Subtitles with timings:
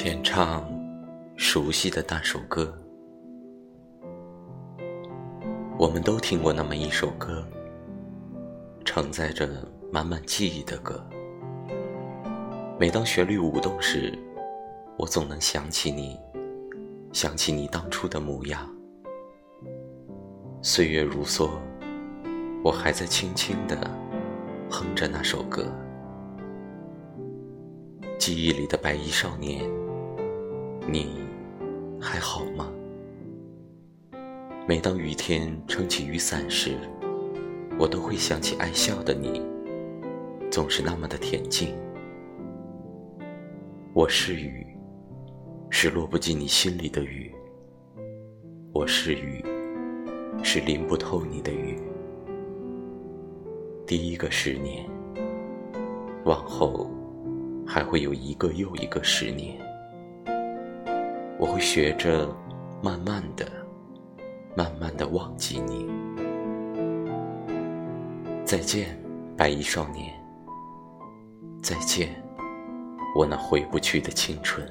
[0.00, 0.64] 浅唱
[1.36, 2.72] 熟悉的那首歌，
[5.76, 7.44] 我们都听过那么一首歌，
[8.84, 9.48] 承载着
[9.92, 11.04] 满满记忆的歌。
[12.78, 14.16] 每当旋律舞动时，
[14.96, 16.16] 我总能想起你，
[17.12, 18.72] 想起你当初的模样。
[20.62, 21.50] 岁月如梭，
[22.62, 23.76] 我还在轻轻地
[24.70, 25.66] 哼着那首歌。
[28.16, 29.68] 记忆里的白衣少年，
[30.90, 31.06] 你
[32.00, 32.72] 还好吗？
[34.66, 36.78] 每当雨天撑起雨伞时，
[37.78, 39.42] 我都会想起爱笑的你，
[40.50, 41.76] 总是那么的恬静。
[43.92, 44.66] 我是雨，
[45.68, 47.30] 是落不进你心里的雨；
[48.72, 49.44] 我是雨，
[50.42, 51.78] 是淋不透你的雨。
[53.86, 54.88] 第一个十年，
[56.24, 56.90] 往后。
[57.70, 59.54] 还会有一个又一个十年，
[61.38, 62.28] 我会学着
[62.82, 63.46] 慢慢的、
[64.56, 65.88] 慢慢的忘记你。
[68.44, 69.00] 再见，
[69.36, 70.12] 白衣少年。
[71.62, 72.20] 再见，
[73.16, 74.66] 我那回不去的青春。